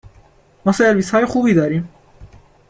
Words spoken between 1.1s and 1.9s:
خوبی داریم